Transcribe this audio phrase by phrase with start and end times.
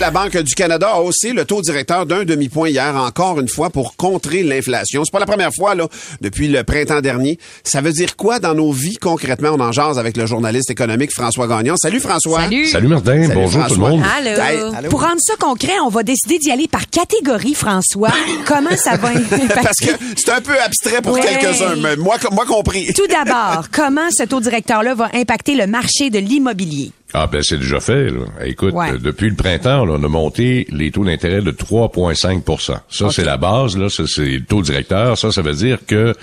[0.00, 3.70] La Banque du Canada a haussé le taux directeur d'un demi-point hier, encore une fois,
[3.70, 5.04] pour contrer l'inflation.
[5.04, 5.86] C'est pas la première fois, là,
[6.20, 7.38] depuis le printemps dernier.
[7.62, 9.50] Ça veut dire quoi dans nos vies, concrètement?
[9.52, 11.74] On en jase avec le journaliste économique François Gagnon.
[11.76, 12.40] Salut, François.
[12.42, 12.66] Salut.
[12.66, 14.02] Salut Martin, Salut, bonjour tout le monde.
[14.18, 14.30] Allô?
[14.42, 14.88] Hey, allô?
[14.88, 18.12] Pour rendre ça concret, on va décider d'y aller par catégorie, François.
[18.44, 19.10] Comment ça va?
[19.54, 21.20] Parce que c'est un peu abstrait pour Ouais.
[21.20, 22.92] quelques-uns, mais moi, moi compris.
[22.94, 26.90] Tout d'abord, comment ce taux directeur-là va impacter le marché de l'immobilier?
[27.14, 28.10] Ah ben c'est déjà fait.
[28.10, 28.20] Là.
[28.44, 28.98] Écoute, Ouais.
[28.98, 33.36] depuis le printemps, là, on a monté les taux d'intérêt de 3,5% Ça, c'est la
[33.36, 35.18] base, là, ça, c'est le taux directeur.
[35.18, 36.14] Ça, ça veut dire que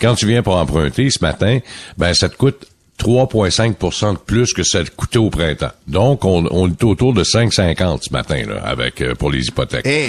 [0.00, 1.58] quand tu viens pour emprunter ce matin,
[1.98, 2.66] ben ça te coûte
[2.98, 5.72] 3,5% de plus que ça te coûtait au printemps.
[5.86, 9.86] Donc, on, on est autour de 5,50 ce matin là, avec euh, pour les hypothèques.
[9.86, 10.08] Hey,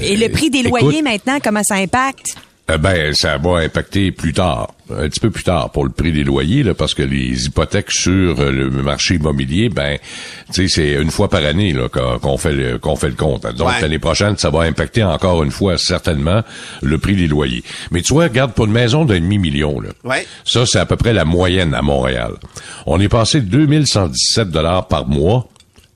[0.00, 0.80] Et le prix des Écoute.
[0.80, 2.36] loyers maintenant, comment ça impacte?
[2.68, 6.10] Euh, ben, ça va impacter plus tard, un petit peu plus tard pour le prix
[6.10, 9.98] des loyers, là, parce que les hypothèques sur euh, le marché immobilier, ben,
[10.52, 13.14] tu sais, c'est une fois par année là, qu'on qu'on fait le qu'on fait le
[13.14, 13.46] compte.
[13.54, 13.80] Donc Ouais.
[13.80, 16.42] l'année prochaine, ça va impacter encore une fois certainement
[16.82, 17.62] le prix des loyers.
[17.92, 20.26] Mais tu vois, regarde pour une maison d'un demi million, là, Ouais.
[20.44, 22.32] ça c'est à peu près la moyenne à Montréal.
[22.86, 25.48] On est passé de 2117 dollars par mois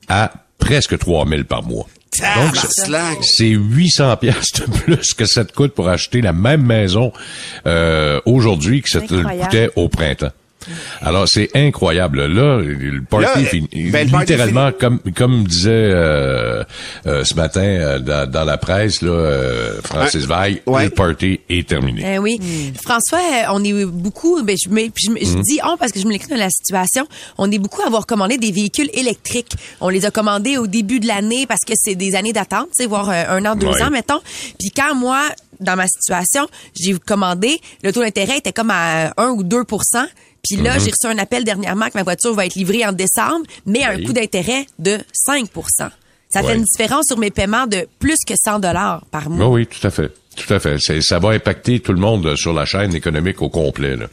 [0.08, 1.86] à presque 3000 par mois.
[2.18, 3.18] Donc, c'est- Tabarnak.
[3.22, 7.12] c'est 800 pièces de plus que ça te coûte pour acheter la même maison
[7.66, 9.14] euh, aujourd'hui que ça te
[9.44, 10.32] coûtait au printemps.
[11.02, 12.26] Alors c'est incroyable.
[12.26, 13.68] Là, le party Là, est fini.
[13.90, 16.62] ben, le party littéralement comme comme disait euh,
[17.06, 20.84] euh, ce matin euh, dans, dans la presse là, euh, Francis Veil, Ouais.
[20.84, 22.02] le party est terminé.
[22.14, 22.40] Eh oui.
[22.82, 25.42] François, euh, on est beaucoup, ben, je, mais, je, me- je Mm.
[25.42, 27.06] dis on parce que je me l'écris dans la situation,
[27.38, 29.52] on est beaucoup à avoir commandé des véhicules électriques.
[29.80, 32.82] On les a commandés au début de l'année parce que c'est des années d'attente, tu
[32.82, 33.82] sais, voire euh, un an, deux Ouais.
[33.82, 34.20] ans, mettons.
[34.58, 35.22] Puis quand moi,
[35.60, 36.46] dans ma situation,
[36.78, 39.62] j'ai commandé, le taux d'intérêt était comme à 1 ou 2
[40.42, 40.84] puis là, Mm-hmm.
[40.84, 43.90] j'ai reçu un appel dernièrement que ma voiture va être livrée en décembre, mais à
[43.90, 45.90] un coût d'intérêt de 5%
[46.28, 49.48] Ça fait une différence sur mes paiements de plus que 100 dollars par mois.
[49.48, 50.12] Oui, oui, tout à fait.
[50.46, 50.76] Tout à fait.
[50.78, 53.96] C'est- ça va impacter tout le monde sur la chaîne économique au complet.
[53.96, 54.06] là.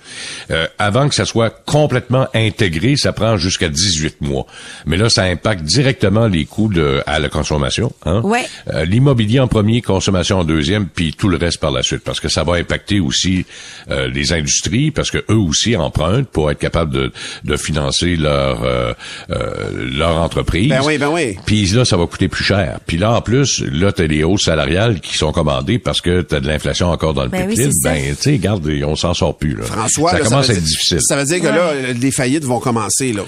[0.52, 4.46] Euh, avant que ça soit complètement intégré, ça prend jusqu'à 18 mois.
[4.86, 7.92] Mais là, ça impacte directement les coûts de, à la consommation.
[8.06, 8.22] Hein?
[8.24, 8.46] Ouais.
[8.74, 12.02] Euh, L'immobilier en premier, consommation en deuxième, puis tout le reste par la suite.
[12.04, 13.46] Parce que ça va impacter aussi
[13.90, 17.12] euh, les industries, parce que eux aussi empruntent pour être capables de,
[17.44, 18.94] de financer leur, euh,
[19.30, 20.70] euh, leur entreprise.
[20.70, 21.38] Ben oui, ben oui.
[21.46, 22.80] Puis là, ça va coûter plus cher.
[22.86, 26.40] Puis là, en plus, là, t'as des hausses salariales qui sont commandées parce que t'as
[26.40, 27.72] de l'inflation encore dans le Ben oui, pipeline.
[27.74, 27.90] ça.
[27.92, 29.64] ben, tu sais, regarde, on s'en sort plus, là.
[29.64, 31.00] François, ça là, commence veut à être dire- difficile.
[31.02, 33.24] Ça veut dire que là, les faillites vont commencer, là.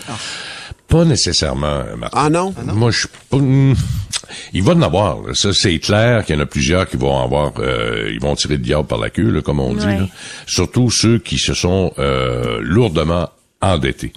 [0.87, 2.17] Pas nécessairement, Martin.
[2.19, 2.53] Ah non?
[2.73, 3.37] Moi, je suis pas...
[4.53, 5.21] Il va en avoir.
[5.21, 5.33] là.
[5.33, 7.53] Ça, c'est clair qu'il y en a plusieurs qui vont avoir...
[7.59, 9.85] euh, ils vont tirer le diable par la queue, là, comme on dit.
[9.85, 10.07] Là.
[10.47, 13.29] Surtout ceux qui se sont euh, lourdement
[13.61, 14.13] endettés.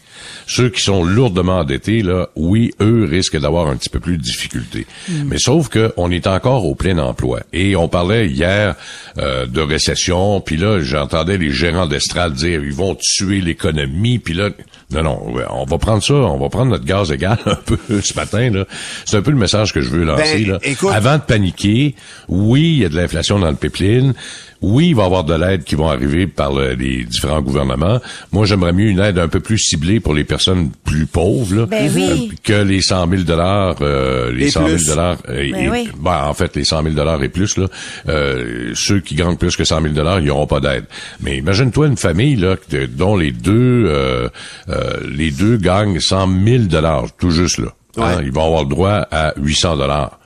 [0.47, 4.23] Ceux qui sont lourdement endettés, là, oui, eux risquent d'avoir un petit peu plus de
[4.23, 4.87] difficultés.
[5.27, 7.41] Mais sauf que on est encore au plein emploi.
[7.53, 8.75] Et on parlait hier
[9.19, 14.35] euh, de récession, puis là, j'entendais les gérants d'estrade dire ils vont tuer l'économie, puis
[14.35, 14.51] là,
[14.93, 18.15] non, non, on va prendre ça, on va prendre notre gaz égal un peu ce
[18.15, 18.65] matin, là.
[19.05, 20.59] C'est un peu le message que je veux lancer, Ben, là.
[20.63, 21.95] écoute- Avant de paniquer,
[22.29, 24.15] oui, il y a de l'inflation dans le pipeline.
[24.63, 28.01] Oui, il va y avoir de l'aide qui vont arriver par le- les différents gouvernements.
[28.33, 31.67] Moi, j'aimerais mieux une aide un peu plus ciblée pour les personnes plus pauvres, là,
[31.67, 32.31] Ben oui.
[32.33, 34.87] euh, que les 100 000 dollars, euh, les Et 100 000 plus.
[34.87, 35.89] dollars, euh, Ben oui.
[35.99, 37.67] ben, en fait, les 100 000 dollars et plus, là,
[38.09, 40.85] euh, ceux qui gagnent plus que 100 000 dollars, ils n'auront pas d'aide.
[41.21, 44.29] Mais imagine-toi une famille là, de- dont les deux, euh,
[44.69, 47.69] euh, les deux gagnent 100 000 dollars, tout juste là.
[47.99, 48.23] Hein, Ouais.
[48.25, 50.19] ils vont avoir le droit à 800 dollars.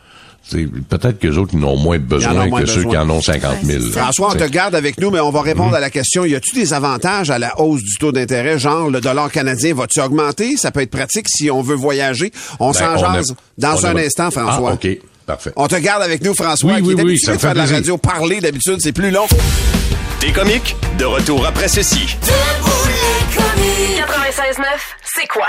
[0.49, 2.93] C'est- Peut-être que les autres ils en ont moins besoin moins que ceux besoin.
[2.93, 3.83] qui en ont 50 000.
[3.85, 3.91] là.
[4.03, 5.75] François, on te garde avec nous, mais on va répondre Mhm.
[5.75, 6.25] à la question.
[6.25, 8.57] Y a-tu des avantages à la hausse du taux d'intérêt?
[8.59, 10.57] Genre, le dollar canadien va-tu augmenter?
[10.57, 12.31] Ça peut être pratique si on veut voyager.
[12.61, 14.71] On Ben, s'en jase dans on un a- instant, François.
[14.71, 14.89] Ah, OK.
[15.27, 15.51] Parfait.
[15.57, 17.41] On te garde avec nous, François, Oui, qui oui, est oui, habitué ça me de
[17.41, 17.77] faire fait de la plaisir.
[17.79, 18.41] radio parler.
[18.41, 19.27] D'habitude, c'est plus long.
[20.21, 22.17] Des comiques, de retour après ceci.
[22.23, 23.97] Debout les comiques.
[23.99, 25.49] 96.9, c'est quoi?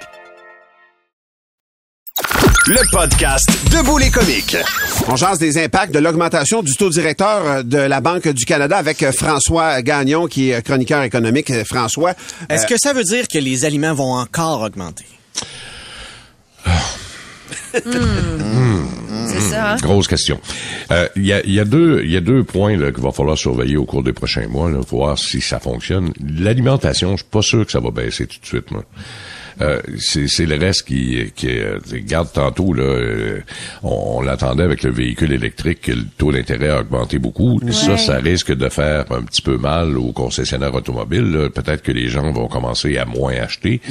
[2.67, 4.55] Le podcast Debout les comiques.
[5.07, 8.77] On jase des impacts de l'augmentation du taux directeur euh, de la Banque du Canada
[8.77, 11.49] avec euh, François Gagnon, qui est chroniqueur économique.
[11.49, 12.13] Euh, François.
[12.49, 15.05] Est-ce que ça veut dire que les aliments vont encore augmenter?
[17.73, 19.77] C'est ça, hein?
[19.77, 20.39] Grosse question.
[20.91, 23.11] Euh, Il y, a, il y a deux, il y a deux points qu'il va
[23.11, 26.13] falloir surveiller au cours des prochains mois, là, voir si ça fonctionne.
[26.19, 28.69] L'alimentation, je suis pas sûr que ça va baisser tout de suite.
[28.71, 28.83] Moi.
[29.61, 33.39] Euh, c'est c'est le reste qui, qui euh, garde tantôt là, euh,
[33.83, 37.59] on, on l'attendait avec le véhicule électrique que le taux d'intérêt a augmenté beaucoup.
[37.71, 41.31] Ça, ça risque de faire un petit peu mal aux concessionnaires automobiles.
[41.31, 41.49] là.
[41.49, 43.81] Peut-être que les gens vont commencer à moins acheter,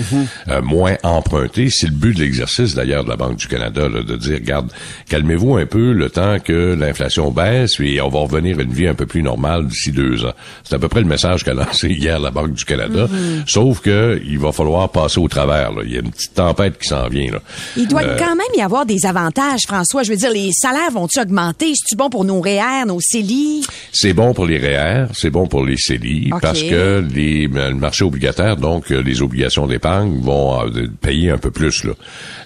[0.48, 1.68] euh, moins emprunter.
[1.70, 4.70] C'est le but de l'exercice d'ailleurs de la Banque du Canada là, de dire, regarde,
[5.08, 8.86] calmez-vous un peu le temps que l'inflation baisse et on va revenir à une vie
[8.88, 10.32] un peu plus normale d'ici deux ans.
[10.64, 13.08] C'est à peu près le message qu'a lancé hier la Banque du Canada.
[13.46, 15.59] Sauf que il va falloir passer au travers.
[15.84, 17.30] Il y a une petite tempête qui s'en vient.
[17.32, 17.40] Là.
[17.76, 20.02] Il doit Euh, quand même y avoir des avantages, François.
[20.02, 21.72] Je veux dire, les salaires vont-ils augmenter?
[21.74, 23.64] C'est-tu bon pour nos REER, nos CELI?
[23.92, 28.04] C'est bon pour les REER, c'est bon pour les CELI, parce que les, le marché
[28.04, 31.84] obligataire, donc euh, les obligations d'épargne, vont euh, payer un peu plus.
[31.84, 31.92] Là.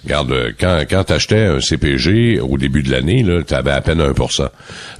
[0.03, 4.01] Regarde, quand, quand tu achetais un CPG au début de l'année, tu avais à peine
[4.01, 4.47] 1%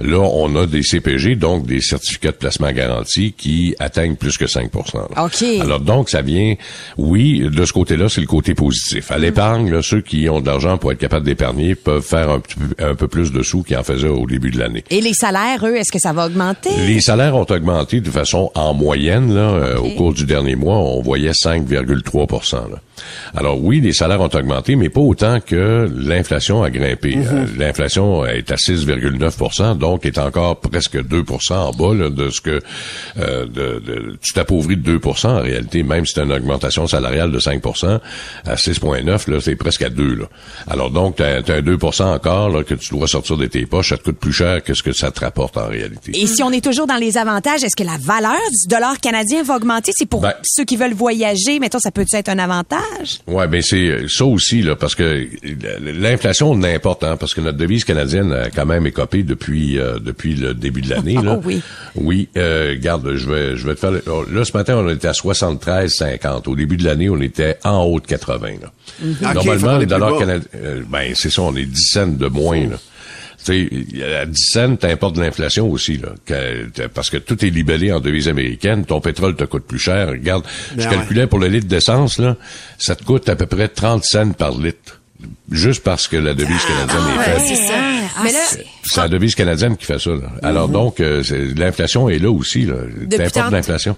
[0.00, 4.46] Là, on a des CPG, donc des certificats de placement garantis, qui atteignent plus que
[4.46, 5.24] 5 là.
[5.24, 5.44] OK.
[5.60, 6.54] Alors donc, ça vient,
[6.96, 9.10] oui, de ce côté-là, c'est le côté positif.
[9.10, 12.40] À l'épargne, là, ceux qui ont de l'argent pour être capables d'épargner peuvent faire un,
[12.40, 14.84] petit peu- un peu plus de sous qu'ils en faisaient au début de l'année.
[14.90, 16.70] Et les salaires, eux, est-ce que ça va augmenter?
[16.86, 20.76] Les salaires ont augmenté de façon en moyenne là, euh, au cours du dernier mois,
[20.76, 22.78] on voyait 5,3 là.
[23.34, 27.16] Alors oui, les salaires ont augmenté, mais pas autant que l'inflation a grimpé.
[27.18, 32.40] Euh, l'inflation est à 6,9 donc est encore presque 2 en bas là, de ce
[32.40, 32.60] que
[33.18, 37.30] euh, de, de- tu t'appauvris de 2 en réalité, même si c'est une augmentation salariale
[37.30, 37.60] de 5
[38.44, 40.24] à 6,9 là, c'est presque à 2 là.
[40.66, 43.90] Alors donc tu as, un 2% encore là, que tu dois sortir de tes poches,
[43.90, 46.12] ça te coûte plus cher que ce que ça te rapporte en réalité.
[46.14, 49.42] Et si on est toujours dans les avantages, est-ce que la valeur du dollar canadien
[49.42, 49.92] va augmenter?
[49.94, 51.58] C'est pour Ben- ceux qui veulent voyager.
[51.58, 53.20] Mettons, ça peut être un avantage?
[53.26, 55.26] Ouais, ben c'est euh, ça aussi là, parce que
[55.80, 60.34] l'inflation n'importe, hein, parce que notre devise canadienne a quand même écopé depuis euh, depuis
[60.34, 61.36] le début de l'année là.
[61.38, 61.62] Oh oui.
[61.94, 65.08] Oui, euh, regarde, je vais je vais te faire oh, là ce matin on était
[65.08, 66.48] à 73,50.
[66.48, 68.72] Au début de l'année on était en haut de 80 là.
[68.98, 72.60] Faut Normalement les dollars canadiens, euh, ben c'est ça, on est 10 cents de moins
[72.68, 72.76] là.
[73.44, 73.68] Tu
[74.00, 76.08] sais, à 10 cents, t'importes de l'inflation aussi, là.
[76.24, 78.84] Que- parce que tout est libellé en devises américaines.
[78.84, 80.08] Ton pétrole te coûte plus cher.
[80.08, 82.36] Regarde, je Ben calculais pour le litre d'essence, là,
[82.78, 84.95] ça te coûte à peu près 30 cents par litre.
[85.50, 87.42] Juste parce que la devise canadienne est faible.
[87.46, 87.74] C'est ça.
[87.78, 90.10] Ah, Mais là, c'est- la devise canadienne qui fait ça.
[90.10, 90.28] là.
[90.42, 92.62] Alors donc, euh, c'est- l'inflation est là aussi.
[92.66, 92.74] Là.
[93.00, 93.96] Depuis l'inflation.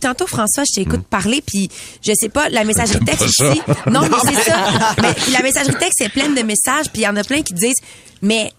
[0.00, 1.70] tantôt, François, je t'écoute parler, puis
[2.02, 3.62] je sais pas, la messagerie texte ici.
[3.90, 4.94] Non, mais c'est ça.
[5.00, 7.54] Mais la messagerie texte est pleine de messages, puis il y en a plein qui
[7.54, 7.78] disent,
[8.22, 8.52] mais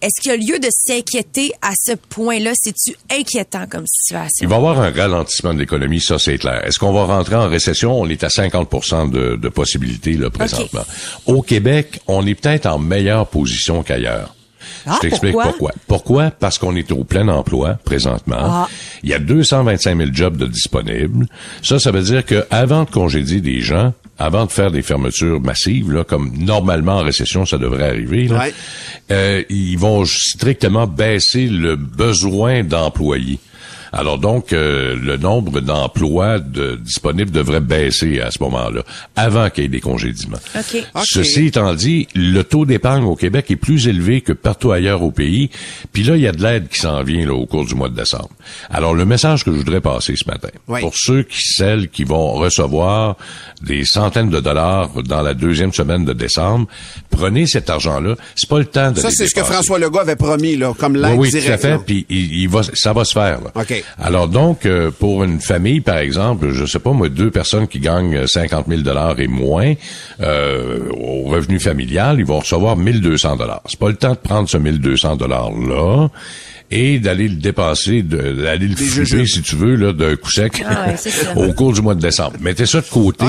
[0.00, 2.52] est-ce qu'il y a lieu de s'inquiéter à ce point-là?
[2.54, 4.42] C'est-tu inquiétant comme situation?
[4.42, 6.64] Il va y avoir un ralentissement de l'économie, ça c'est clair.
[6.66, 7.98] Est-ce qu'on va rentrer en récession?
[8.00, 10.84] On est à 50 de, de possibilités là, présentement.
[11.26, 14.34] Au Québec, on est peut-être en meilleure position qu'ailleurs.
[14.86, 15.50] Ah, Je t'explique pourquoi?
[15.52, 15.72] pourquoi.
[15.86, 16.30] Pourquoi?
[16.30, 18.36] Parce qu'on est au plein emploi présentement.
[18.38, 18.68] Ah.
[19.02, 21.26] Il y a 225 000 jobs de disponibles.
[21.62, 25.40] Ça, ça veut dire que avant de congédier des gens, avant de faire des fermetures
[25.40, 28.54] massives, là, comme normalement en récession ça devrait arriver, là, Ouais.
[29.10, 33.38] euh, ils vont strictement baisser le besoin d'employés.
[33.92, 38.82] Alors donc, euh, le nombre d'emplois de- disponibles devrait baisser à ce moment-là,
[39.16, 40.38] avant qu'il y ait des congédiements.
[41.04, 45.10] Ceci étant dit, le taux d'épargne au Québec est plus élevé que partout ailleurs au
[45.10, 45.50] pays.
[45.92, 47.88] Puis là, il y a de l'aide qui s'en vient là, au cours du mois
[47.88, 48.30] de décembre.
[48.70, 50.80] Alors, le message que je voudrais passer ce matin, Oui.
[50.80, 53.16] pour ceux qui, celles qui vont recevoir
[53.62, 56.66] des centaines de dollars dans la deuxième semaine de décembre,
[57.10, 58.14] prenez cet argent-là.
[58.36, 59.40] C'est pas le temps de Ça, c'est ce que.
[59.42, 61.62] François Legault avait promis, là, comme Oui, l'aide oui, tout à directe.
[61.62, 61.78] fait.
[61.84, 63.40] Puis il, il va, ça va se faire.
[63.40, 63.50] là.
[63.98, 67.78] Alors donc, euh, pour une famille, par exemple, je sais pas moi, deux personnes qui
[67.80, 69.74] gagnent euh, 50 000 dollars et moins
[70.20, 73.62] euh, au revenu familial, ils vont recevoir 1200 dollars.
[73.66, 76.08] C'est pas le temps de prendre ce 1200 dollars là
[76.72, 79.26] et d'aller le dépenser, de- d'aller le jujubes.
[79.26, 80.96] si tu veux, là, d'un coup sec Ah ouais,
[81.48, 82.34] au cours du mois de décembre.
[82.40, 83.24] Mettez ça de côté,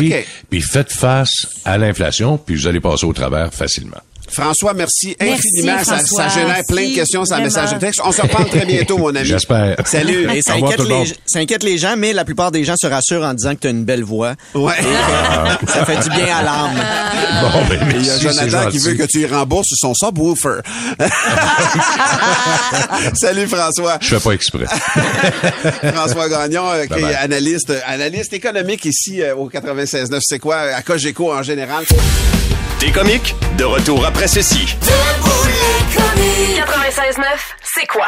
[0.50, 3.98] puis faites face à l'inflation, puis vous allez passer au travers facilement.
[4.32, 5.84] François, merci, Merci, infiniment.
[5.84, 6.30] Ça, François.
[6.30, 8.02] ça génère plein de questions sur la message de texte.
[8.04, 9.26] On se reparle très bientôt, mon ami.
[9.26, 9.76] J'espère.
[9.86, 10.28] Salut.
[10.34, 11.08] Et ça inquiète, tout le les, monde.
[11.26, 13.68] ça inquiète les gens, mais la plupart des gens se rassurent en disant que tu
[13.68, 14.34] as une belle voix.
[14.56, 14.74] Ouais.
[15.68, 16.72] Ça fait du bien à l'âme.
[17.42, 20.60] Bon, ben, Il y a Jonathan qui veut que tu y rembourses son subwoofer.
[23.16, 23.98] Salut François.
[24.02, 24.66] Je fais pas exprès.
[25.94, 27.16] François Gagnon, euh, qui Bye est bye.
[27.16, 30.20] analyste, analyste économique ici euh, au 96.9.
[30.22, 30.58] C'est quoi?
[30.58, 31.86] À Cogeco en général?
[32.82, 33.36] T'es comique?
[33.60, 34.76] De retour après ceci.
[34.76, 37.24] 96.9,
[37.62, 38.08] c'est quoi?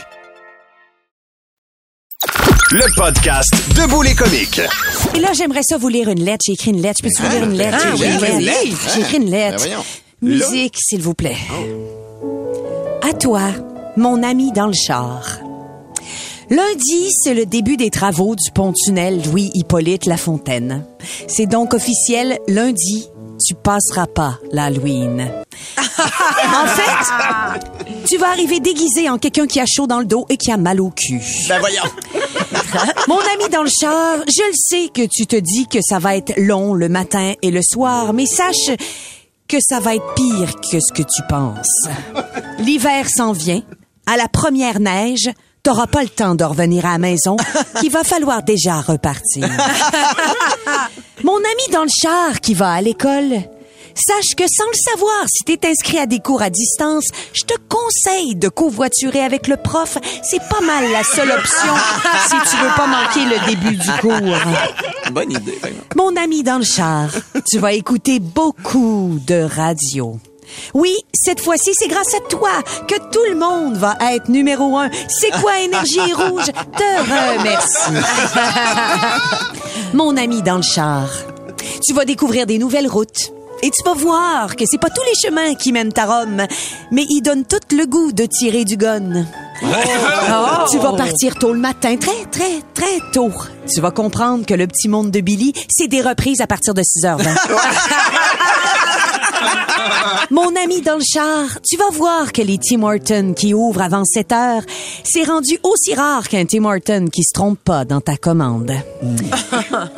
[2.73, 4.61] Le podcast Debout les comiques.
[5.13, 6.45] Et là, j'aimerais ça vous lire une lettre.
[6.45, 6.99] J'ai écrit une lettre.
[7.03, 7.77] Je peux-tu vous lire une lettre?
[7.81, 8.27] Ah, oui, oui,
[8.63, 8.75] oui.
[8.93, 9.67] J'ai écrit une Ben lettre.
[10.21, 11.35] Musique, s'il vous plaît.
[13.01, 13.41] À toi,
[13.97, 15.39] mon ami dans le char.
[16.49, 20.85] Lundi, c'est le début des travaux du pont-tunnel Louis-Hippolyte Lafontaine.
[21.27, 23.09] C'est donc officiel, lundi,
[23.45, 25.31] tu passeras pas l'Halloween.
[25.77, 30.37] en fait, tu vas arriver déguisé en quelqu'un qui a chaud dans le dos et
[30.37, 31.21] qui a mal au cul.
[31.47, 31.83] Ben voyons.
[33.07, 36.15] Mon ami dans le char, je le sais que tu te dis que ça va
[36.15, 38.71] être long le matin et le soir, mais sache
[39.47, 41.87] que ça va être pire que ce que tu penses.
[42.59, 43.61] L'hiver s'en vient.
[44.05, 45.29] À la première neige,
[45.63, 47.37] t'auras pas le temps de revenir à la maison,
[47.79, 49.47] qu'il va falloir déjà repartir.
[51.23, 53.41] Mon ami dans le char qui va à l'école,
[53.95, 57.53] sache que sans le savoir, si t'es inscrit à des cours à distance, je te
[57.69, 59.97] conseille de covoiturer avec le prof.
[60.23, 61.73] C'est pas mal la seule option
[62.27, 65.11] si tu veux pas manquer le début du cours.
[65.11, 65.59] Bonne idée.
[65.95, 67.09] Mon ami dans le char,
[67.49, 70.19] tu vas écouter beaucoup de radio.
[70.73, 72.49] Oui, cette fois-ci, c'est grâce à toi
[72.87, 74.89] que tout le monde va être numéro un.
[75.07, 76.45] C'est quoi Énergie Rouge?
[76.77, 77.91] Te remercie.
[79.93, 81.09] Mon ami dans le char,
[81.85, 83.31] tu vas découvrir des nouvelles routes.
[83.63, 86.47] Et tu vas voir que c'est pas tous les chemins qui mènent à Rome,
[86.89, 89.25] mais ils donnent tout le goût de tirer du gun.
[90.71, 93.31] Tu vas partir tôt le matin, très, très, très tôt.
[93.71, 96.81] Tu vas comprendre que le petit monde de Billy, c'est des reprises à partir de
[96.81, 97.27] 6h20.
[100.29, 104.05] Mon ami dans le char, tu vas voir que les Tim Hortons qui ouvrent avant
[104.05, 104.63] 7 heures,
[105.03, 108.71] c'est rendu aussi rare qu'un Tim Horton qui se trompe pas dans ta commande.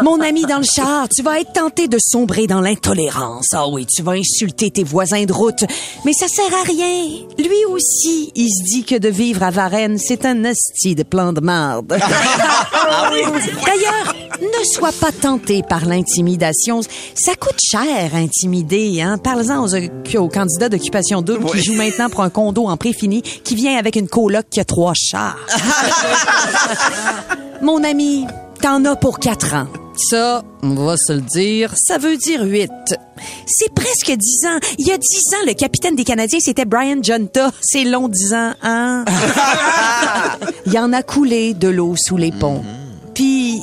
[0.02, 3.48] Mon ami dans le char, tu vas être tenté de sombrer dans l'intolérance.
[3.54, 5.64] Ah oui, tu vas insulter tes voisins de route,
[6.06, 7.26] mais ça sert à rien.
[7.38, 11.34] Lui aussi, il se dit que de vivre à Varennes, c'est un hostie de plan
[11.34, 11.88] de marde.
[13.66, 16.82] D'ailleurs, ne sois pas tenté par l'intimidation.
[17.16, 19.02] Ça coûte cher, intimider.
[19.02, 19.18] Hein?
[19.18, 19.73] Parle-en aux,
[20.18, 23.96] aux candidats d'occupation double qui jouent maintenant pour un condo en préfini qui vient avec
[23.96, 25.38] une coloc qui a trois chars.
[27.62, 28.26] Mon ami,
[28.62, 29.68] t'en as pour quatre ans.
[29.96, 32.72] Ça, on va se le dire, ça veut dire huit.
[33.46, 34.58] C'est presque dix ans.
[34.80, 37.52] Il y a dix ans, le capitaine des Canadiens, c'était Brian Junta.
[37.62, 39.06] C'est long dix ans, hein?
[40.66, 42.64] Il y en a coulé de l'eau sous les ponts.
[43.14, 43.62] Puis,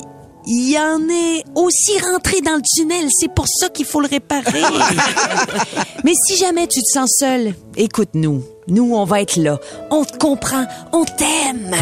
[0.52, 3.06] il y en est aussi rentré dans le tunnel.
[3.16, 4.62] C'est pour ça qu'il faut le réparer.
[6.04, 8.42] Mais si jamais tu te sens seul, écoute-nous.
[8.66, 9.60] Nous, on va être là.
[9.92, 10.66] On te comprend.
[10.92, 11.76] On t'aime.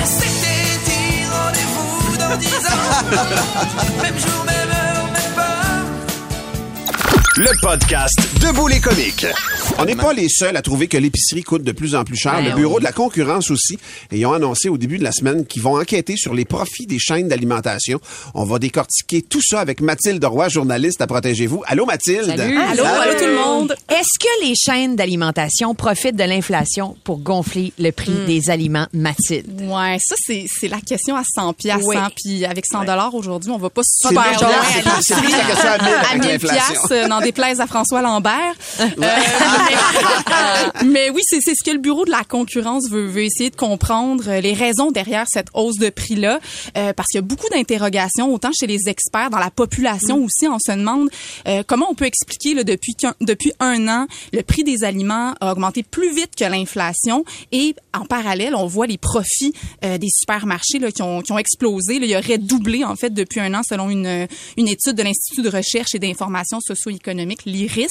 [7.40, 9.24] Le podcast Debout les comiques.
[9.78, 12.32] On n'est pas les seuls à trouver que l'épicerie coûte de plus en plus cher.
[12.34, 12.80] Ben le Bureau oui.
[12.80, 13.78] de la concurrence aussi.
[14.10, 16.86] Et ils ont annoncé au début de la semaine qu'ils vont enquêter sur les profits
[16.86, 18.00] des chaînes d'alimentation.
[18.34, 21.62] On va décortiquer tout ça avec Mathilde Roy, journaliste à Protégez-vous.
[21.66, 22.28] Allô, Mathilde?
[22.40, 23.76] Allô, allô tout le monde.
[23.88, 28.26] Est-ce que les chaînes d'alimentation profitent de l'inflation pour gonfler le prix Hmm.
[28.26, 29.60] des aliments, Mathilde?
[29.62, 31.96] Ouais, ça c'est c'est la question à 100 pièces Oui.
[32.16, 35.14] puis avec 100 dollars aujourd'hui, on va pas super loin piastres, à c'est plus- c'est
[35.16, 36.72] plus la question à mille avec à 1000 l'inflation.
[36.88, 38.54] piastres, n'en déplaise à François Lambert.
[38.80, 39.14] Euh, mais,
[40.84, 43.56] mais oui, c'est c'est ce que le bureau de la concurrence veut, veut essayer de
[43.56, 46.40] comprendre euh, les raisons derrière cette hausse de prix-là,
[46.76, 50.46] euh, parce qu'il y a beaucoup d'interrogations, autant chez les experts, dans la population aussi.
[50.48, 51.10] On se demande
[51.46, 55.34] euh, comment on peut expliquer là, depuis qu'un- depuis un an, le prix des aliments
[55.40, 59.52] a augmenté plus vite que l'inflation, et en parallèle, on voit les profits
[59.84, 61.98] euh, des supermarchés là, qui ont qui ont explosé.
[61.98, 65.02] Là, il y aurait doublé en fait depuis un an, selon une une étude de
[65.02, 67.88] l'Institut de recherche et d'information socio-économique, l'IRIS.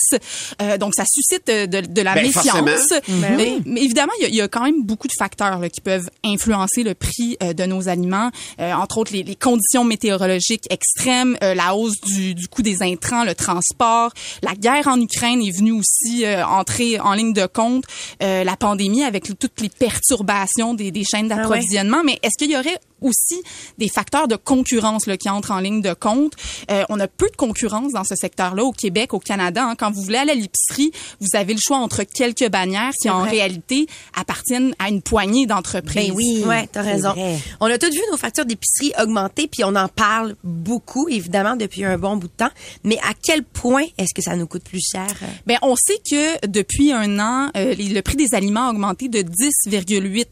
[0.62, 2.46] Euh, donc, ça suscite de, de, la Ben, méfiance.
[2.48, 3.36] forcément.
[3.38, 5.70] Mais, mais évidemment, il y, a, il y a quand même beaucoup de facteurs là,
[5.70, 9.84] qui peuvent influencer le prix euh, de nos aliments, Euh, entre autres les, les conditions
[9.84, 15.00] météorologiques extrêmes, euh, la hausse du, du coût des intrants, le transport, la guerre en
[15.00, 17.84] Ukraine est venue aussi euh, entrer en ligne de compte,
[18.24, 21.42] euh, la pandémie avec toutes les perturbations des, des chaînes Ah ouais.
[21.42, 22.04] d'approvisionnement.
[22.04, 23.42] Mais est-ce qu'il y aurait aussi
[23.78, 26.34] des facteurs de concurrence là, qui entrent en ligne de compte.
[26.72, 29.64] Euh, on a peu de concurrence dans ce secteur-là au Québec, au Canada.
[29.66, 29.76] hein.
[29.78, 33.20] Quand vous voulez aller à l'épicerie, vous avez le choix entre quelques bannières qui en
[33.22, 33.32] vrai.
[33.32, 36.10] réalité appartiennent à une poignée d'entreprises.
[36.10, 37.14] Ben oui, ouais, t'as raison.
[37.60, 41.84] On a tous vu nos factures d'épicerie augmenter, puis on en parle beaucoup, évidemment, depuis
[41.86, 42.50] un bon bout de temps.
[42.84, 45.08] Mais à quel point est-ce que ça nous coûte plus cher?
[45.46, 49.22] Ben, on sait que depuis un an, euh, le prix des aliments a augmenté de
[49.22, 50.26] 10,8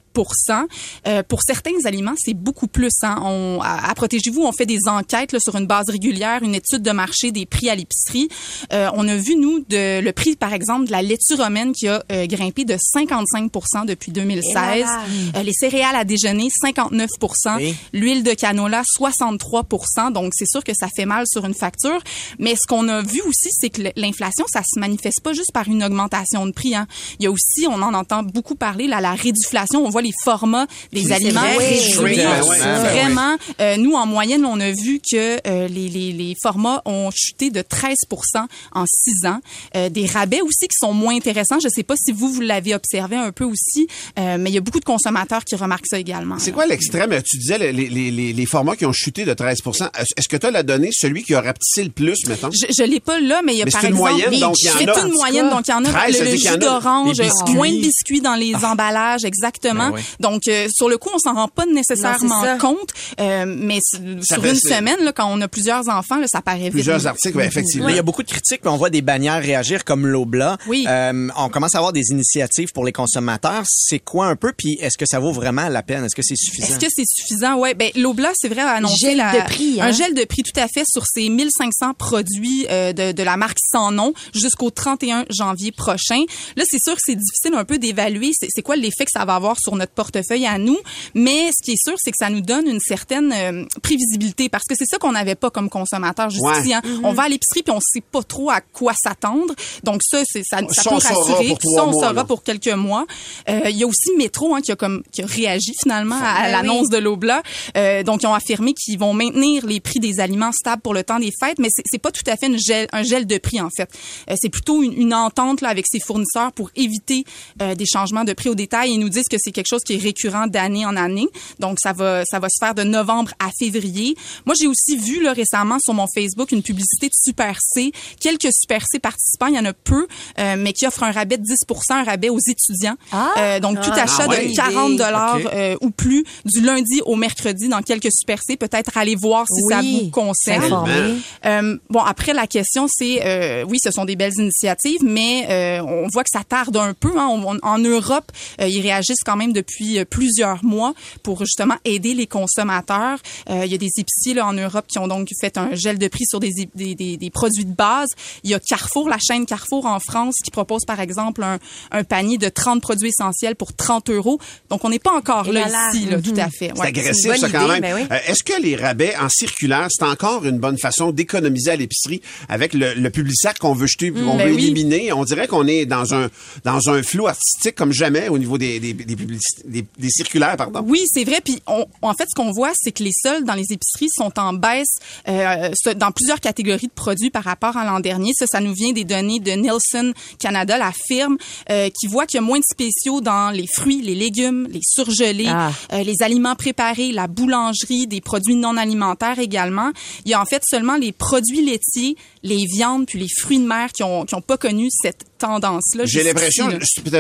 [1.07, 2.93] euh, Pour certains aliments, c'est beaucoup plus.
[3.03, 3.19] Hein.
[3.24, 6.81] On, à, à Protégez-vous, on fait des enquêtes là, sur une base régulière, une étude
[6.81, 8.29] de marché des prix à l'épicerie.
[8.74, 11.88] Euh, on a vu, nous, de, le prix, par exemple, de la laitue romaine qui
[11.88, 14.45] a euh, grimpé de 55% depuis 2016.
[14.45, 15.01] Et voilà.
[15.36, 17.10] Euh, les céréales à déjeuner, 59
[17.57, 17.75] Oui.
[17.93, 22.00] L'huile de canola, 63% Donc, c'est sûr que ça fait mal sur une facture.
[22.39, 25.67] Mais ce qu'on a vu aussi, c'est que l'inflation, ça se manifeste pas juste par
[25.67, 26.75] une augmentation de prix.
[26.75, 26.88] Hein.
[27.19, 29.86] Il y a aussi, on en entend beaucoup parler, là, la réduflation.
[29.86, 31.67] On voit les formats des Oui, aliments vrai.
[31.67, 31.97] réduits.
[32.03, 32.19] Oui.
[32.21, 36.35] Ah, ben Vraiment, euh, nous, en moyenne, on a vu que euh, les, les, les
[36.41, 39.39] formats ont chuté de 13% en six ans.
[39.75, 41.59] Euh, des rabais aussi qui sont moins intéressants.
[41.59, 43.88] Je sais pas si vous, vous l'avez observé un peu aussi,
[44.19, 46.38] euh, mais il y a beaucoup de consommateurs qui remarquent ça également.
[46.39, 47.19] C'est quoi l'extrême?
[47.24, 50.45] Tu disais les, les, les, les formats qui ont chuté de 13% Est-ce que tu
[50.45, 52.50] as la donnée, celui qui a rapetissé le plus, mettons?
[52.51, 54.39] Je, je l'ai pas là, mais il y a Mais par c'est une exemple, moyenne,
[54.39, 54.93] donc il y en a.
[54.95, 57.17] c'est une moyenne, donc il y en a 13, ça le, le jus d'orange,
[57.50, 59.94] moins de biscuits dans les emballages, exactement.
[59.95, 60.01] Oui.
[60.19, 63.97] Donc euh, sur le coup, on s'en rend pas nécessairement Non, compte, euh, mais Ça
[64.35, 66.71] sur une semaine, là, quand on a plusieurs enfants, là, ça paraît vite.
[66.71, 67.87] Plusieurs articles, ben, effectivement.
[67.87, 70.57] Mais il y a beaucoup de critiques, puis on voit des bannières réagir comme l'Obla.
[70.67, 70.85] Oui.
[70.87, 73.63] Euh, on commence à avoir des initiatives pour les consommateurs.
[73.67, 76.03] C'est quoi un peu, puis est-ce que ça vaut vraiment la peine?
[76.03, 76.67] Est-ce que c'est suffisant?
[76.67, 77.55] Est-ce que c'est suffisant?
[77.57, 79.85] Ouais, ben l'Obla, c'est vrai, a annoncé Gel la- de prix, hein?
[79.87, 83.37] un gel de prix tout à fait sur ces 1500 produits euh, de, de la
[83.37, 86.22] marque Sans Nom jusqu'au 31 janvier prochain.
[86.55, 89.35] Là, c'est sûr que c'est difficile un peu d'évaluer c'est quoi l'effet que ça va
[89.35, 90.77] avoir sur notre portefeuille à nous,
[91.13, 94.63] mais ce qui est sûr, c'est que ça nous donne une certaine euh, prévisibilité parce
[94.65, 96.69] que c'est ça qu'on n'avait pas comme consommateur jusqu'ici.
[96.69, 96.74] Ouais.
[96.74, 96.81] hein.
[97.03, 99.53] On va à l'épicerie puis on sait pas trop à quoi s'attendre.
[99.83, 101.48] Donc ça, c'est ça, ça Ça, peut rassurer.
[101.50, 102.24] pour Ça, on mois, saura là.
[102.24, 103.05] pour quelques mois.
[103.50, 106.29] Euh, Il y a aussi Métro hein, qui a comme qui a réagi finalement à,
[106.29, 107.41] à Ben l'annonce de l'Obla.
[107.77, 111.03] Euh, donc ils ont affirmé qu'ils vont maintenir les prix des aliments stables pour le
[111.03, 113.37] temps des fêtes, mais c'est c'est pas tout à fait une gel, un gel de
[113.37, 113.89] prix en fait.
[114.29, 117.24] Euh, c'est plutôt une, une entente là avec ses fournisseurs pour éviter
[117.61, 118.91] euh, des changements de prix au détail.
[118.91, 121.27] Ils nous disent que c'est quelque chose qui est récurrent d'année en année.
[121.59, 124.15] Donc ça va ça va se faire de novembre à février.
[124.45, 127.91] Moi j'ai aussi vu là récemment sur mon Facebook une publicité de Super C.
[128.19, 130.07] Quelques Super C participants, il y en a peu,
[130.39, 131.55] euh, mais qui offrent un rabais de 10
[131.89, 132.95] un rabais aux étudiants.
[133.11, 133.31] Ah.
[133.37, 134.47] Euh, donc tout Ah, achat ouais.
[134.49, 138.97] de 40 dollars euh, ou plus du lundi au mercredi dans quelques Super C, peut-être
[138.97, 141.19] aller voir si ça vous concerne.
[141.45, 145.81] Euh, bon, après, la question, c'est, euh, oui, ce sont des belles initiatives, mais euh,
[145.81, 147.11] on voit que ça tarde un peu.
[147.17, 147.27] Hein.
[147.29, 151.75] On- on- en Europe, euh, ils réagissent quand même depuis euh, plusieurs mois pour justement
[151.85, 153.18] aider les consommateurs.
[153.50, 155.98] Euh, il y a des épiciers là, en Europe qui ont donc fait un gel
[155.98, 158.09] de prix sur des, des, des, des produits de base.
[158.44, 161.57] Il y a Carrefour, la chaîne Carrefour en France, qui propose par exemple un,
[161.91, 164.39] un panier de 30 produits essentiels pour 30 euros.
[164.70, 165.89] Donc, on n'est pas encore là, là là.
[165.94, 166.72] ici, là, tout à fait.
[166.75, 167.81] C'est agressif, ça, quand idée, même.
[167.81, 168.07] ben oui.
[168.11, 172.22] Euh, Est-ce que les rabais en circulaire, c'est encore une bonne façon d'économiser à l'épicerie
[172.50, 175.13] avec le, le public-sac qu'on veut jeter, qu'on ben veut éliminer?
[175.13, 176.29] On dirait qu'on est dans un
[176.63, 180.58] dans un flou artistique comme jamais au niveau des, des, des, publicités- des, des circulaires,
[180.58, 180.84] pardon.
[180.86, 181.42] Oui, c'est vrai.
[181.44, 184.31] Puis on, en fait, ce qu'on voit, c'est que les soldes dans les épiceries sont
[184.40, 184.96] en baisse
[185.27, 188.31] euh, dans plusieurs catégories de produits par rapport à l'an dernier.
[188.38, 191.38] Ça, ça nous vient des données de Nielsen Canada, la firme,
[191.70, 194.81] euh, qui voit qu'il y a moins de spéciaux dans les fruits, les légumes, les
[194.84, 195.72] surgelés, Ah.
[195.94, 199.92] euh, les aliments préparés, la boulangerie, des produits non alimentaires également.
[200.25, 203.66] Il y a en fait seulement les produits laitiers, les viandes, puis les fruits de
[203.68, 206.05] mer qui ont qui ont pas connu cette tendance-là.
[206.05, 206.70] J'ai l'impression,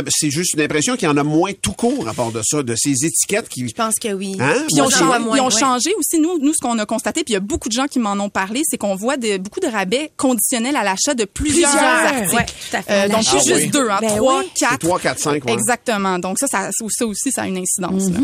[0.09, 2.05] c'est juste une impression qu'il y en a moins tout court.
[2.05, 3.67] rapport de ça, de ces étiquettes qui...
[3.67, 4.37] Je pense que oui.
[4.39, 4.53] Hein?
[4.67, 5.59] Puis ils ont, Moi, changé, j'en vois ils ont moins, ouais.
[5.59, 7.87] changé aussi, nous, nous ce qu'on a constaté, puis il y a beaucoup de gens
[7.87, 11.25] qui m'en ont parlé, c'est qu'on voit de, beaucoup de rabais conditionnels à l'achat de
[11.25, 12.35] plusieurs, Plusieurs, articles.
[12.35, 12.91] ouais, tout à fait.
[12.93, 13.67] Euh, À donc, Ah juste oui.
[13.69, 14.45] deux, hein, Ben trois, oui.
[14.55, 14.79] C'est quatre.
[14.79, 15.51] 3, 4, 5, ouais.
[15.53, 16.17] Exactement.
[16.19, 18.09] Donc, ça, ça, ça aussi, ça a une incidence.
[18.11, 18.19] là.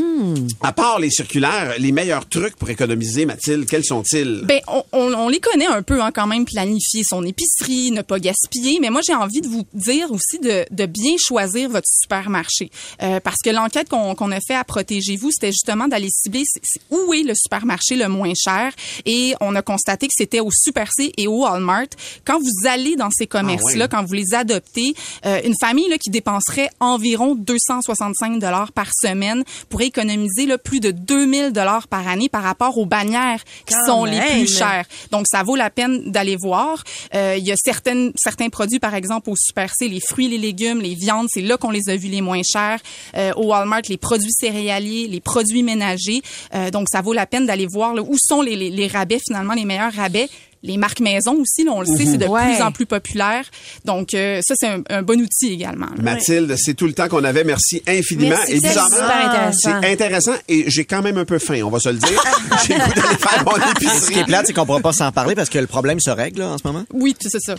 [0.63, 4.41] À part les circulaires, les meilleurs trucs pour économiser, Mathilde, quels sont-ils?
[4.45, 8.01] Ben, on, on- on les connaît un peu hein, quand même, planifier son épicerie, ne
[8.01, 8.79] pas gaspiller.
[8.81, 12.69] Mais moi, j'ai envie de vous dire aussi de, de bien choisir votre supermarché.
[13.01, 16.43] Euh, parce que l'enquête qu'on qu'on a fait à Protégez-vous, c'était justement d'aller cibler
[16.89, 18.73] où est le supermarché le moins cher.
[19.05, 21.87] Et on a constaté que c'était au Super C et au Walmart.
[22.25, 23.89] Quand vous allez dans ces commerces-là, ouais.
[23.89, 24.93] quand vous les adoptez,
[25.25, 30.79] euh, une famille là, qui dépenserait environ 265 dollars par semaine pourrait économiser là, plus
[30.79, 34.85] de 2000 dollars par année par rapport aux bannières qui Quand sont les plus chères.
[35.11, 36.80] Donc, ça vaut la peine d'aller voir.
[37.13, 40.37] Euh, Il y a certaines, certains produits, par exemple, au Super C, les fruits, les
[40.37, 42.79] légumes, les viandes, c'est là qu'on les a vus les moins chers.
[43.15, 46.21] Euh, au Walmart, les produits céréaliers, les produits ménagers.
[46.53, 49.19] Euh, donc, ça vaut la peine d'aller voir là, où sont les, les, les rabais,
[49.25, 50.29] finalement, les meilleurs rabais.
[50.63, 52.53] Les marques maison aussi, là, on le sait, c'est de Ouais.
[52.53, 53.43] plus en plus populaire.
[53.83, 55.87] Donc, euh, ça, c'est un, un bon outil également.
[55.87, 56.03] là.
[56.03, 57.43] Mathilde, c'est tout le temps qu'on avait.
[57.43, 58.35] Merci infiniment.
[58.37, 59.79] Merci, et c'est bizarrement, super intéressant.
[59.81, 62.23] c'est intéressant et j'ai quand même un peu faim, on va se le dire.
[62.67, 64.19] j'ai le goût d'aller faire mon Ce qui épicerie.
[64.19, 66.49] est plate, c'est qu'on pourra pas s'en parler parce que le problème se règle là,
[66.49, 66.83] en ce moment.
[66.93, 67.55] Oui, c'est ça.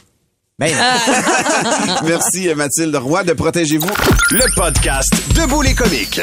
[0.59, 0.71] Ben,
[2.05, 3.91] Merci Mathilde Roy de Protégez-vous.
[4.31, 6.21] Le podcast Debout les comiques.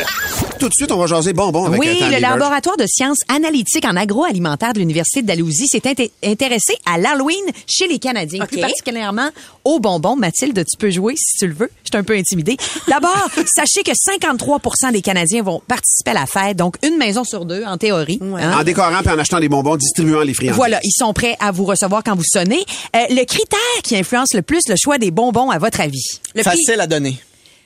[0.59, 3.85] Tout de suite, on va jaser bonbons avec Oui, euh, le laboratoire de sciences analytiques
[3.85, 8.59] en agroalimentaire de l'Université de Dalhousie s'est inté- intéressé à l'Halloween chez les Canadiens, plus
[8.59, 9.29] particulièrement
[9.63, 10.15] aux bonbons.
[10.15, 11.69] Mathilde, tu peux jouer si tu le veux.
[11.83, 12.57] Je suis un peu intimidée.
[12.87, 17.45] D'abord, sachez que 53% des Canadiens vont participer à la fête, donc une maison sur
[17.45, 18.19] deux, en théorie.
[18.21, 18.59] hein.
[18.59, 20.57] En décorant puis en achetant des bonbons, distribuant les friandises.
[20.57, 22.65] Voilà, ils sont prêts à vous recevoir quand vous sonnez.
[22.95, 26.03] Euh, le critère qui influence le plus le choix des bonbons, à votre avis?
[26.35, 27.17] Le prix, facile à donner.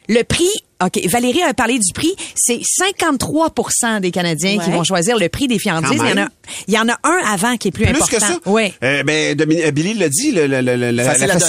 [0.09, 0.49] le prix,
[0.85, 5.47] OK, Valérie a parlé du prix, c'est 53% des Canadiens qui vont choisir le prix
[5.47, 5.97] des friandises.
[5.97, 6.27] Quand Il y, en a,
[6.67, 8.17] il y en a un avant qui est plus, Plus important.
[8.17, 8.39] que ça?
[8.45, 8.73] Oui.
[8.83, 11.39] Euh, ben, euh, Billy l'a dit, le, le, le, le- la là, à ça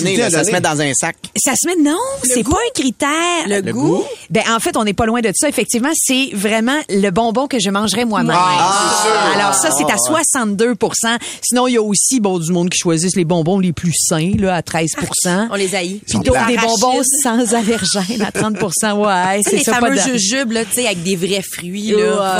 [0.44, 1.16] se met dans un sac.
[1.36, 3.08] Ça se met, non, c'est pas un critère.
[3.48, 3.80] Le Le goût?
[3.98, 4.04] goût?
[4.30, 5.48] Ben, en fait, on n'est pas loin de ça.
[5.48, 8.36] Effectivement, c'est vraiment le bonbon que je mangerais moi-même.
[8.38, 9.40] Ah, sûr.
[9.40, 13.16] Alors, ça, c'est à 62% Sinon, il y a aussi, bon, du monde qui choisissent
[13.16, 16.00] les bonbons les plus sains, là, à 13% On les haït.
[16.06, 20.18] Puis d'autres, des bonbons sans allergènes à 30% Ouais, C'est les ça, pas fameux de...
[20.18, 22.38] jujubes, là, tu sais, avec des vrais fruits, là.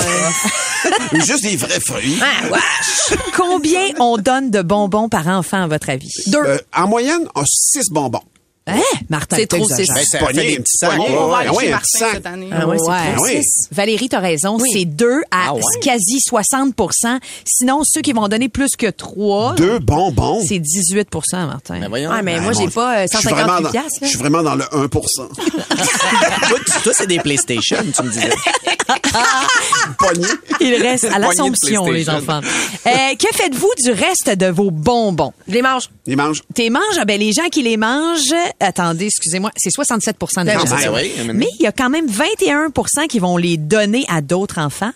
[1.13, 2.19] Ou juste des vrais fruits.
[2.21, 3.19] Ah, wesh.
[3.37, 6.13] Combien on donne de bonbons par enfant, à votre avis?
[6.35, 8.23] Euh, en moyenne, on 6 bonbons.
[8.67, 9.37] Hein, Martin?
[9.37, 10.97] C'est trop, c'est- Ben, ça Poignée, fait des une petits petite sacs.
[10.97, 11.17] poignée.
[11.19, 12.11] On va aller ouais, chez Martin sac.
[12.15, 12.49] cette année.
[12.51, 13.41] Ah ouais.
[13.73, 14.57] Valérie, t'as raison.
[14.59, 14.71] Oui.
[14.73, 15.61] C'est 2 à Ah ouais.
[15.83, 20.43] quasi 60% Sinon, ceux qui vont donner plus que 3, Deux bonbons.
[20.49, 21.79] c'est 18 Martin.
[21.81, 22.11] Ben voyons.
[22.11, 24.07] Ouais, mais Ben, moi, j'ai pas euh, je suis vraiment 158 dans- piastres, là.
[24.07, 28.31] Je suis vraiment dans le 1 toi, toi, c'est des PlayStation, tu me disais.
[30.61, 32.41] Il reste à l'Assomption, les enfants.
[32.87, 35.33] Euh, que faites-vous du reste de vos bonbons?
[35.49, 35.89] Je les mange.
[36.07, 36.43] Ils mangent.
[36.55, 36.83] T'es manges?
[37.01, 40.65] Ah ben, les gens qui les mangent, attendez, excusez-moi, c'est 67 des Ben, gens.
[40.77, 44.59] Ben oui, mais- il y a quand même 21% qui vont les donner à d'autres
[44.59, 44.93] enfants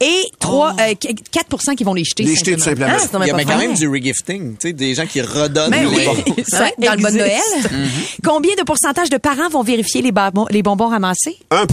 [0.00, 0.94] et 3, euh,
[1.30, 2.22] 4 qui vont les jeter.
[2.24, 2.92] Les jeter, tout simplement.
[2.96, 5.70] Ah, Il y a mais quand même du regifting, tu sais, des gens qui redonnent
[5.70, 6.04] Ben les oui.
[6.04, 6.36] bonbons.
[6.48, 7.12] Ça Ouais, dans le bon.
[7.12, 7.40] Noël.
[8.24, 11.38] Combien de pourcentage de parents vont vérifier les, bonbons- les bonbons ramassés?
[11.50, 11.64] 1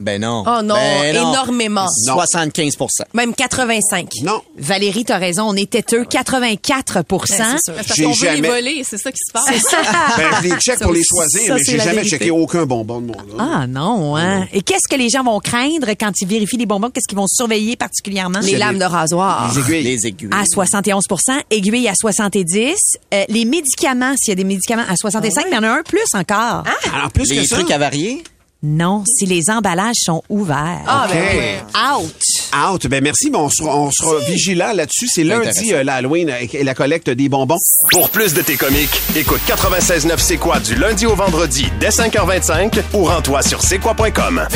[0.00, 0.44] Ben non.
[0.46, 1.32] Oh non, Ben non.
[1.32, 1.86] énormément.
[2.06, 2.16] Non.
[2.16, 4.08] 75% Même 85.
[4.22, 4.42] Non.
[4.58, 8.82] Valérie, t'as raison, on est têteux, 84% Ben, c'est parce qu'on veut les jamais- voler,
[8.88, 9.44] c'est ça qui se passe.
[10.16, 12.16] Ben, je les check Ça pour les choisir, ça, mais c'est j'ai la jamais vérité.
[12.18, 13.14] checké aucun bonbon de mon.
[13.38, 14.46] Ah non, hein?
[14.52, 16.90] Et qu'est-ce que les gens vont craindre quand ils vérifient les bonbons?
[16.90, 18.40] Qu'est-ce qu'ils vont surveiller particulièrement?
[18.40, 19.52] Les lames de rasoir.
[19.54, 19.82] Les aiguilles.
[19.82, 20.30] Les aiguilles.
[20.32, 22.74] À 71% aiguilles à 70%
[23.14, 25.68] euh, Les médicaments, s'il y a des médicaments à 65 mais il y en a
[25.68, 26.64] un plus encore.
[26.92, 28.22] Alors, en plus les que ça, trucs avariés.
[28.62, 30.82] Non, si les emballages sont ouverts.
[30.86, 31.14] Ah, OK.
[31.14, 31.80] ben oui.
[31.80, 32.74] Out!
[32.74, 32.86] Out.
[32.88, 35.06] Ben merci, mais on sera, on sera vigilant là-dessus.
[35.08, 37.58] C'est lundi, euh, l'Halloween, avec la collecte des bonbons.
[37.92, 42.80] Pour plus de tes comiques, écoute 96.9 C'est quoi du lundi au vendredi dès 5h25
[42.94, 44.46] ou rends-toi sur c'est quoi.com.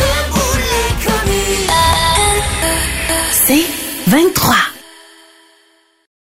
[3.30, 3.64] C'est
[4.08, 4.71] 23.